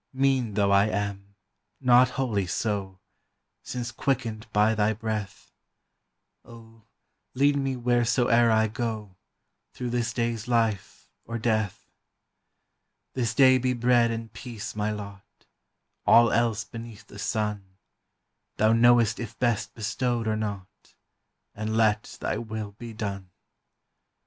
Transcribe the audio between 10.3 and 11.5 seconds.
life or